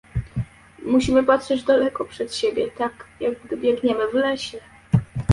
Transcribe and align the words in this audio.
Musimy 0.85 1.23
patrzeć 1.23 1.63
daleko 1.63 2.05
przed 2.05 2.35
siebie 2.35 2.71
tak, 2.77 3.05
jak 3.19 3.39
gdy 3.43 3.57
biegniemy 3.57 4.07
w 4.11 4.13
lesie 4.13 4.59